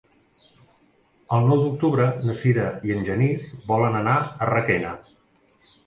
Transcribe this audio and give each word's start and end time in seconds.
El 1.37 1.45
nou 1.51 1.61
d'octubre 1.65 2.09
na 2.29 2.37
Sira 2.41 2.67
i 2.91 2.97
en 2.97 3.07
Genís 3.13 3.49
volen 3.73 4.03
anar 4.05 4.19
a 4.47 4.53
Requena. 4.57 5.01